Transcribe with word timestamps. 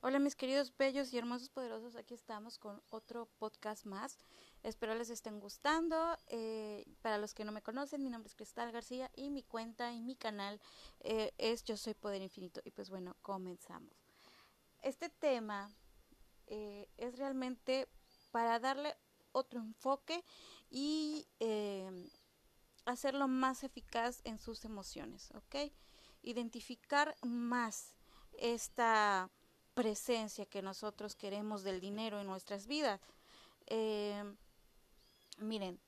Hola 0.00 0.20
mis 0.20 0.36
queridos 0.36 0.72
bellos 0.78 1.12
y 1.12 1.18
hermosos 1.18 1.48
poderosos, 1.48 1.96
aquí 1.96 2.14
estamos 2.14 2.56
con 2.56 2.80
otro 2.90 3.26
podcast 3.40 3.84
más. 3.84 4.16
Espero 4.62 4.94
les 4.94 5.10
estén 5.10 5.40
gustando. 5.40 6.16
Eh, 6.28 6.86
para 7.02 7.18
los 7.18 7.34
que 7.34 7.44
no 7.44 7.50
me 7.50 7.62
conocen, 7.62 8.04
mi 8.04 8.08
nombre 8.08 8.28
es 8.28 8.36
Cristal 8.36 8.70
García 8.70 9.10
y 9.16 9.30
mi 9.30 9.42
cuenta 9.42 9.92
y 9.92 10.00
mi 10.00 10.14
canal 10.14 10.60
eh, 11.00 11.34
es 11.36 11.64
Yo 11.64 11.76
Soy 11.76 11.94
Poder 11.94 12.22
Infinito. 12.22 12.60
Y 12.64 12.70
pues 12.70 12.90
bueno, 12.90 13.16
comenzamos. 13.22 13.92
Este 14.82 15.08
tema 15.08 15.68
eh, 16.46 16.88
es 16.96 17.18
realmente 17.18 17.88
para 18.30 18.60
darle 18.60 18.96
otro 19.32 19.58
enfoque 19.58 20.24
y 20.70 21.26
hacerlo 22.84 23.26
más 23.26 23.64
eficaz 23.64 24.20
en 24.22 24.38
sus 24.38 24.64
emociones, 24.64 25.32
¿ok? 25.34 25.72
Identificar 26.22 27.16
más 27.20 27.96
esta 28.38 29.28
presencia 29.78 30.44
que 30.44 30.60
nosotros 30.60 31.14
queremos 31.14 31.62
del 31.62 31.78
dinero 31.78 32.20
en 32.20 32.26
nuestras 32.26 32.66
vidas. 32.66 33.00
Eh, 33.66 34.24
miren, 35.38 35.78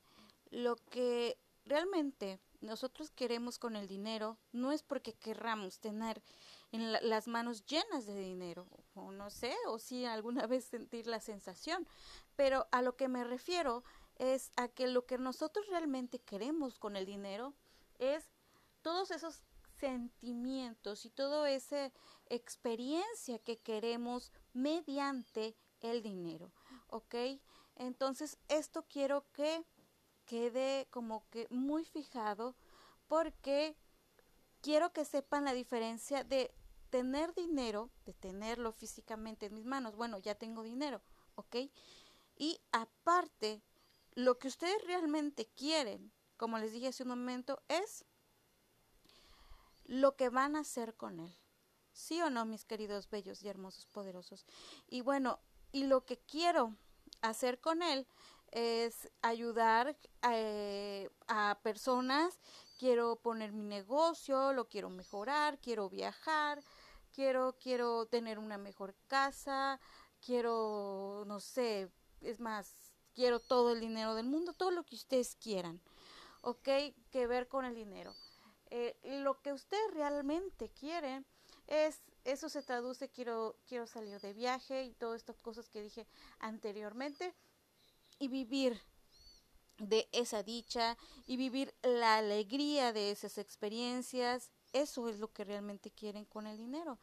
lo 0.52 0.76
que 0.76 1.36
realmente 1.64 2.38
nosotros 2.60 3.10
queremos 3.10 3.58
con 3.58 3.74
el 3.74 3.88
dinero 3.88 4.38
no 4.52 4.70
es 4.70 4.84
porque 4.84 5.14
querramos 5.14 5.80
tener 5.80 6.22
en 6.70 6.92
las 6.92 7.26
manos 7.26 7.66
llenas 7.66 8.06
de 8.06 8.14
dinero, 8.14 8.68
o 8.94 9.10
no 9.10 9.28
sé, 9.28 9.56
o 9.66 9.80
si 9.80 10.04
alguna 10.04 10.46
vez 10.46 10.66
sentir 10.66 11.08
la 11.08 11.18
sensación, 11.18 11.84
pero 12.36 12.68
a 12.70 12.82
lo 12.82 12.94
que 12.94 13.08
me 13.08 13.24
refiero 13.24 13.82
es 14.18 14.52
a 14.54 14.68
que 14.68 14.86
lo 14.86 15.04
que 15.04 15.18
nosotros 15.18 15.66
realmente 15.66 16.20
queremos 16.20 16.78
con 16.78 16.94
el 16.94 17.06
dinero 17.06 17.54
es 17.98 18.30
todos 18.82 19.10
esos 19.10 19.42
sentimientos 19.80 21.04
y 21.06 21.10
toda 21.10 21.50
esa 21.50 21.90
experiencia 22.28 23.38
que 23.38 23.58
queremos 23.58 24.32
mediante 24.52 25.56
el 25.80 26.02
dinero, 26.02 26.52
¿ok? 26.88 27.14
Entonces 27.76 28.38
esto 28.48 28.84
quiero 28.88 29.24
que 29.32 29.64
quede 30.26 30.86
como 30.90 31.26
que 31.30 31.46
muy 31.50 31.84
fijado 31.84 32.54
porque 33.08 33.76
quiero 34.60 34.92
que 34.92 35.04
sepan 35.04 35.44
la 35.44 35.54
diferencia 35.54 36.22
de 36.22 36.54
tener 36.90 37.34
dinero, 37.34 37.90
de 38.04 38.12
tenerlo 38.12 38.72
físicamente 38.72 39.46
en 39.46 39.54
mis 39.54 39.64
manos. 39.64 39.96
Bueno, 39.96 40.18
ya 40.18 40.34
tengo 40.34 40.62
dinero, 40.62 41.00
¿ok? 41.36 41.56
Y 42.36 42.60
aparte, 42.72 43.62
lo 44.14 44.38
que 44.38 44.48
ustedes 44.48 44.84
realmente 44.84 45.46
quieren, 45.46 46.12
como 46.36 46.58
les 46.58 46.72
dije 46.72 46.88
hace 46.88 47.02
un 47.04 47.10
momento, 47.10 47.62
es 47.68 48.04
lo 49.90 50.14
que 50.14 50.28
van 50.28 50.54
a 50.54 50.60
hacer 50.60 50.94
con 50.94 51.18
él. 51.18 51.36
¿Sí 51.92 52.22
o 52.22 52.30
no, 52.30 52.44
mis 52.46 52.64
queridos 52.64 53.10
bellos 53.10 53.42
y 53.42 53.48
hermosos 53.48 53.86
poderosos? 53.86 54.46
Y 54.86 55.00
bueno, 55.00 55.40
y 55.72 55.84
lo 55.84 56.04
que 56.06 56.16
quiero 56.16 56.76
hacer 57.22 57.60
con 57.60 57.82
él 57.82 58.06
es 58.52 59.10
ayudar 59.20 59.96
eh, 60.30 61.10
a 61.26 61.58
personas, 61.64 62.38
quiero 62.78 63.16
poner 63.16 63.50
mi 63.50 63.64
negocio, 63.64 64.52
lo 64.52 64.68
quiero 64.68 64.90
mejorar, 64.90 65.58
quiero 65.58 65.90
viajar, 65.90 66.62
quiero, 67.12 67.56
quiero 67.60 68.06
tener 68.06 68.38
una 68.38 68.58
mejor 68.58 68.94
casa, 69.08 69.80
quiero, 70.24 71.24
no 71.26 71.40
sé, 71.40 71.90
es 72.20 72.38
más, 72.38 72.92
quiero 73.12 73.40
todo 73.40 73.72
el 73.72 73.80
dinero 73.80 74.14
del 74.14 74.26
mundo, 74.26 74.52
todo 74.52 74.70
lo 74.70 74.84
que 74.84 74.94
ustedes 74.94 75.34
quieran, 75.34 75.80
¿ok? 76.42 76.68
Que 77.10 77.26
ver 77.26 77.48
con 77.48 77.64
el 77.64 77.74
dinero. 77.74 78.14
Eh, 78.70 78.96
lo 79.22 79.40
que 79.40 79.52
usted 79.52 79.78
realmente 79.92 80.70
quiere 80.70 81.24
es 81.66 82.00
eso 82.24 82.48
se 82.48 82.62
traduce 82.62 83.08
quiero 83.08 83.56
quiero 83.66 83.86
salir 83.86 84.20
de 84.20 84.32
viaje 84.32 84.84
y 84.84 84.92
todas 84.92 85.16
estas 85.16 85.40
cosas 85.40 85.68
que 85.68 85.82
dije 85.82 86.06
anteriormente 86.38 87.34
y 88.18 88.28
vivir 88.28 88.80
de 89.78 90.08
esa 90.12 90.42
dicha 90.42 90.96
y 91.26 91.36
vivir 91.36 91.74
la 91.82 92.18
alegría 92.18 92.92
de 92.92 93.10
esas 93.10 93.38
experiencias 93.38 94.52
eso 94.72 95.08
es 95.08 95.18
lo 95.18 95.32
que 95.32 95.44
realmente 95.44 95.90
quieren 95.90 96.24
con 96.24 96.46
el 96.46 96.56
dinero. 96.56 96.98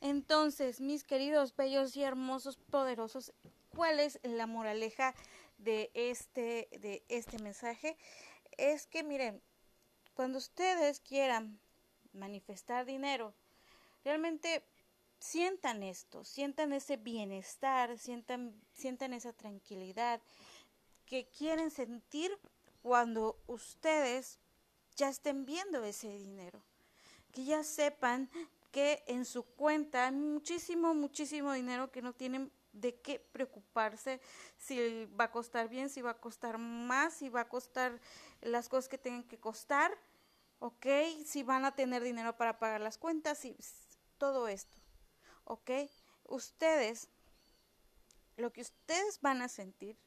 Entonces, 0.00 0.80
mis 0.80 1.04
queridos 1.04 1.54
bellos 1.54 1.96
y 1.96 2.02
hermosos 2.02 2.56
poderosos, 2.56 3.32
¿cuál 3.70 4.00
es 4.00 4.18
la 4.22 4.46
moraleja 4.46 5.14
de 5.58 5.90
este 5.94 6.68
de 6.80 7.04
este 7.08 7.38
mensaje? 7.38 7.96
Es 8.56 8.86
que 8.86 9.02
miren, 9.02 9.40
cuando 10.14 10.38
ustedes 10.38 11.00
quieran 11.00 11.58
manifestar 12.12 12.84
dinero, 12.84 13.34
realmente 14.04 14.62
sientan 15.18 15.82
esto, 15.82 16.24
sientan 16.24 16.72
ese 16.72 16.96
bienestar, 16.96 17.96
sientan, 17.98 18.60
sientan 18.72 19.12
esa 19.12 19.32
tranquilidad 19.32 20.20
que 21.06 21.26
quieren 21.26 21.70
sentir 21.70 22.36
cuando 22.82 23.38
ustedes 23.46 24.38
ya 24.96 25.08
estén 25.08 25.46
viendo 25.46 25.84
ese 25.84 26.10
dinero, 26.18 26.62
que 27.32 27.44
ya 27.44 27.62
sepan 27.64 28.28
que 28.72 29.04
en 29.06 29.24
su 29.24 29.44
cuenta 29.44 30.06
hay 30.06 30.12
muchísimo, 30.12 30.94
muchísimo 30.94 31.52
dinero 31.52 31.90
que 31.90 32.02
no 32.02 32.12
tienen 32.12 32.50
de 32.72 33.00
qué 33.00 33.18
preocuparse 33.18 34.20
si 34.56 35.06
va 35.20 35.24
a 35.24 35.30
costar 35.30 35.68
bien, 35.68 35.90
si 35.90 36.02
va 36.02 36.10
a 36.10 36.20
costar 36.20 36.58
más, 36.58 37.14
si 37.14 37.28
va 37.28 37.42
a 37.42 37.48
costar 37.48 38.00
las 38.40 38.68
cosas 38.68 38.88
que 38.88 38.98
tengan 38.98 39.24
que 39.24 39.38
costar, 39.38 39.96
¿ok? 40.58 40.86
Si 41.24 41.42
van 41.42 41.64
a 41.64 41.74
tener 41.74 42.02
dinero 42.02 42.36
para 42.36 42.58
pagar 42.58 42.80
las 42.80 42.98
cuentas, 42.98 43.44
y 43.44 43.56
todo 44.18 44.48
esto, 44.48 44.78
¿ok? 45.44 45.70
Ustedes, 46.24 47.08
lo 48.36 48.52
que 48.52 48.62
ustedes 48.62 49.20
van 49.20 49.42
a 49.42 49.48
sentir 49.48 49.98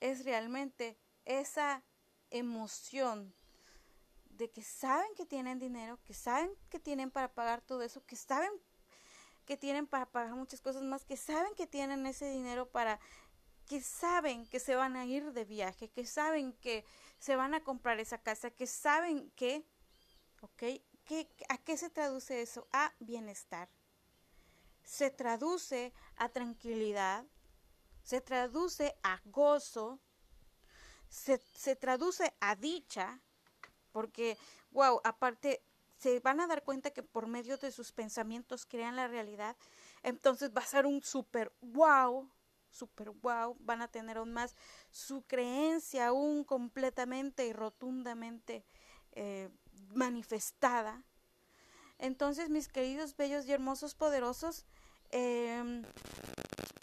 es 0.00 0.24
realmente 0.24 0.96
esa 1.24 1.82
emoción 2.30 3.34
de 4.30 4.50
que 4.50 4.62
saben 4.62 5.14
que 5.16 5.26
tienen 5.26 5.58
dinero, 5.58 5.98
que 6.04 6.14
saben 6.14 6.50
que 6.68 6.78
tienen 6.78 7.10
para 7.10 7.32
pagar 7.32 7.62
todo 7.62 7.82
eso, 7.82 8.04
que 8.04 8.16
saben 8.16 8.50
que 9.46 9.56
tienen 9.56 9.86
para 9.86 10.06
pagar 10.06 10.34
muchas 10.34 10.60
cosas 10.60 10.82
más, 10.82 11.04
que 11.04 11.16
saben 11.16 11.54
que 11.54 11.66
tienen 11.66 12.04
ese 12.06 12.28
dinero 12.28 12.68
para 12.68 13.00
que 13.66 13.80
saben 13.80 14.46
que 14.46 14.60
se 14.60 14.74
van 14.74 14.96
a 14.96 15.06
ir 15.06 15.32
de 15.32 15.44
viaje, 15.44 15.88
que 15.88 16.04
saben 16.04 16.52
que 16.54 16.84
se 17.18 17.36
van 17.36 17.54
a 17.54 17.64
comprar 17.64 17.98
esa 17.98 18.18
casa, 18.18 18.50
que 18.50 18.66
saben 18.66 19.30
que, 19.30 19.64
¿ok? 20.42 20.82
¿Qué, 21.04 21.28
¿A 21.48 21.58
qué 21.58 21.76
se 21.76 21.88
traduce 21.88 22.42
eso? 22.42 22.68
A 22.72 22.92
bienestar. 22.98 23.68
Se 24.82 25.10
traduce 25.10 25.92
a 26.16 26.28
tranquilidad, 26.28 27.24
se 28.02 28.20
traduce 28.20 28.96
a 29.02 29.20
gozo, 29.24 30.00
se, 31.08 31.38
se 31.54 31.74
traduce 31.76 32.34
a 32.40 32.54
dicha, 32.54 33.20
porque, 33.92 34.36
wow, 34.70 35.00
aparte 35.04 35.62
se 35.98 36.20
van 36.20 36.40
a 36.40 36.46
dar 36.46 36.62
cuenta 36.62 36.90
que 36.90 37.02
por 37.02 37.26
medio 37.26 37.56
de 37.56 37.72
sus 37.72 37.92
pensamientos 37.92 38.66
crean 38.66 38.96
la 38.96 39.08
realidad, 39.08 39.56
entonces 40.02 40.50
va 40.56 40.60
a 40.60 40.66
ser 40.66 40.86
un 40.86 41.02
super 41.02 41.52
wow, 41.60 42.30
super 42.70 43.10
wow, 43.10 43.56
van 43.60 43.82
a 43.82 43.88
tener 43.88 44.18
aún 44.18 44.32
más 44.32 44.56
su 44.90 45.22
creencia 45.22 46.08
aún 46.08 46.44
completamente 46.44 47.46
y 47.46 47.52
rotundamente 47.52 48.64
eh, 49.12 49.48
manifestada. 49.94 51.02
Entonces, 51.98 52.50
mis 52.50 52.68
queridos, 52.68 53.16
bellos 53.16 53.46
y 53.46 53.52
hermosos, 53.52 53.94
poderosos, 53.94 54.66
em, 55.10 55.82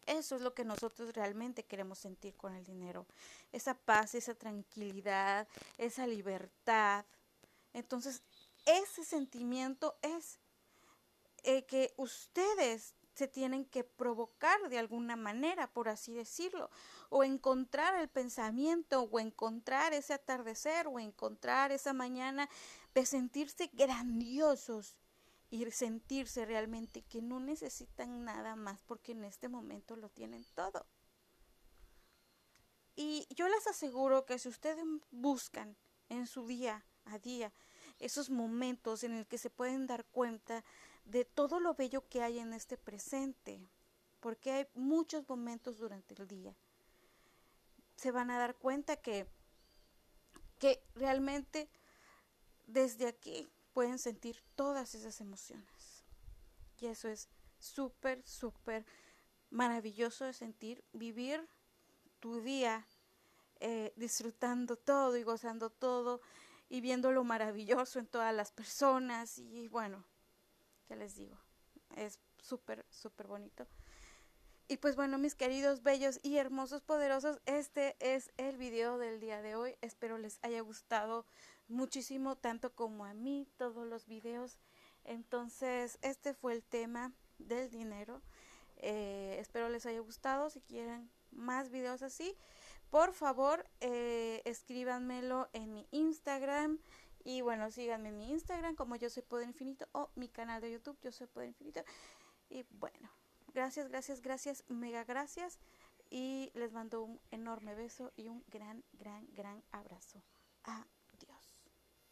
eso 0.07 0.35
es 0.35 0.41
lo 0.41 0.53
que 0.53 0.65
nosotros 0.65 1.13
realmente 1.13 1.63
queremos 1.63 1.99
sentir 1.99 2.35
con 2.35 2.55
el 2.55 2.63
dinero. 2.63 3.05
Esa 3.51 3.75
paz, 3.75 4.15
esa 4.15 4.33
tranquilidad, 4.33 5.47
esa 5.77 6.07
libertad. 6.07 7.05
Entonces, 7.73 8.23
ese 8.65 9.03
sentimiento 9.03 9.97
es 10.01 10.39
eh, 11.43 11.65
que 11.65 11.93
ustedes 11.97 12.95
se 13.13 13.27
tienen 13.27 13.65
que 13.65 13.83
provocar 13.83 14.69
de 14.69 14.79
alguna 14.79 15.15
manera, 15.15 15.71
por 15.71 15.87
así 15.87 16.13
decirlo, 16.13 16.69
o 17.09 17.23
encontrar 17.23 17.95
el 17.99 18.09
pensamiento, 18.09 19.03
o 19.03 19.19
encontrar 19.19 19.93
ese 19.93 20.13
atardecer, 20.13 20.87
o 20.87 20.99
encontrar 20.99 21.71
esa 21.71 21.93
mañana 21.93 22.49
de 22.93 23.05
sentirse 23.05 23.69
grandiosos 23.73 24.95
y 25.51 25.69
sentirse 25.69 26.45
realmente 26.45 27.03
que 27.03 27.21
no 27.21 27.39
necesitan 27.39 28.23
nada 28.23 28.55
más 28.55 28.81
porque 28.81 29.11
en 29.11 29.23
este 29.23 29.49
momento 29.49 29.95
lo 29.95 30.09
tienen 30.09 30.43
todo. 30.55 30.87
Y 32.95 33.27
yo 33.35 33.47
les 33.47 33.67
aseguro 33.67 34.25
que 34.25 34.39
si 34.39 34.49
ustedes 34.49 34.83
buscan 35.11 35.77
en 36.09 36.25
su 36.25 36.47
día 36.47 36.85
a 37.05 37.19
día 37.19 37.53
esos 37.99 38.29
momentos 38.29 39.03
en 39.03 39.13
el 39.13 39.25
que 39.27 39.37
se 39.37 39.49
pueden 39.49 39.87
dar 39.87 40.05
cuenta 40.05 40.63
de 41.05 41.25
todo 41.25 41.59
lo 41.59 41.73
bello 41.73 42.07
que 42.09 42.21
hay 42.21 42.39
en 42.39 42.53
este 42.53 42.77
presente, 42.77 43.59
porque 44.19 44.51
hay 44.51 44.67
muchos 44.73 45.27
momentos 45.27 45.77
durante 45.77 46.15
el 46.15 46.27
día. 46.27 46.55
Se 47.95 48.11
van 48.11 48.31
a 48.31 48.39
dar 48.39 48.55
cuenta 48.55 48.97
que, 48.97 49.27
que 50.59 50.83
realmente 50.95 51.69
desde 52.67 53.07
aquí 53.07 53.49
pueden 53.73 53.99
sentir 53.99 54.41
todas 54.55 54.95
esas 54.95 55.19
emociones. 55.21 56.03
Y 56.79 56.87
eso 56.87 57.07
es 57.07 57.29
súper, 57.59 58.21
súper 58.25 58.85
maravilloso 59.49 60.25
de 60.25 60.33
sentir, 60.33 60.83
vivir 60.93 61.47
tu 62.19 62.41
día 62.41 62.85
eh, 63.59 63.93
disfrutando 63.95 64.75
todo 64.75 65.15
y 65.15 65.23
gozando 65.23 65.69
todo 65.69 66.21
y 66.73 66.81
viendo 66.81 67.11
lo 67.11 67.23
maravilloso 67.23 67.99
en 67.99 68.07
todas 68.07 68.33
las 68.33 68.51
personas 68.51 69.37
y 69.37 69.67
bueno, 69.67 70.03
¿qué 70.87 70.95
les 70.95 71.15
digo? 71.15 71.37
Es 71.95 72.19
súper, 72.39 72.83
súper 72.89 73.27
bonito. 73.27 73.67
Y 74.67 74.77
pues 74.77 74.95
bueno, 74.95 75.19
mis 75.19 75.35
queridos, 75.35 75.83
bellos 75.83 76.19
y 76.23 76.37
hermosos, 76.37 76.81
poderosos, 76.81 77.39
este 77.45 77.95
es 77.99 78.31
el 78.37 78.57
video 78.57 78.97
del 78.97 79.19
día 79.19 79.43
de 79.43 79.53
hoy. 79.55 79.75
Espero 79.81 80.17
les 80.17 80.39
haya 80.41 80.61
gustado 80.61 81.27
muchísimo, 81.67 82.37
tanto 82.37 82.73
como 82.73 83.05
a 83.05 83.13
mí, 83.13 83.47
todos 83.57 83.85
los 83.85 84.07
videos. 84.07 84.57
Entonces, 85.03 85.99
este 86.01 86.33
fue 86.33 86.53
el 86.53 86.63
tema 86.63 87.13
del 87.37 87.69
dinero. 87.69 88.23
Eh, 88.85 89.37
espero 89.39 89.69
les 89.69 89.85
haya 89.85 89.99
gustado. 90.01 90.49
Si 90.49 90.59
quieren 90.59 91.09
más 91.31 91.69
videos 91.69 92.03
así, 92.03 92.37
por 92.89 93.13
favor, 93.13 93.65
eh, 93.79 94.41
escríbanmelo 94.45 95.49
en 95.53 95.73
mi 95.73 95.87
Instagram. 95.91 96.79
Y 97.23 97.41
bueno, 97.41 97.71
síganme 97.71 98.09
en 98.09 98.17
mi 98.17 98.31
Instagram 98.31 98.75
como 98.75 98.97
Yo 98.97 99.09
Soy 99.09 99.23
Poder 99.23 99.47
Infinito 99.47 99.87
o 99.93 100.09
mi 100.15 100.27
canal 100.27 100.61
de 100.61 100.71
YouTube 100.71 100.99
Yo 101.01 101.11
Soy 101.11 101.27
Poder 101.27 101.47
Infinito. 101.47 101.81
Y 102.49 102.65
bueno, 102.71 103.09
gracias, 103.53 103.87
gracias, 103.87 104.21
gracias, 104.21 104.65
mega 104.67 105.05
gracias. 105.05 105.59
Y 106.09 106.51
les 106.53 106.73
mando 106.73 107.01
un 107.01 107.21
enorme 107.31 107.75
beso 107.75 108.11
y 108.17 108.27
un 108.27 108.43
gran, 108.49 108.83
gran, 108.91 109.25
gran 109.33 109.63
abrazo. 109.71 110.21